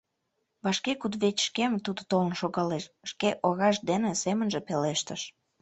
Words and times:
«Вашке 0.63 0.91
кудывечышкем 1.01 1.71
Тудо 1.85 2.01
толын 2.11 2.33
шогалеш»,— 2.41 2.85
шке 3.09 3.29
ораж 3.47 3.77
дене 3.89 4.11
семынже 4.23 4.59
пелештыш. 4.67 5.21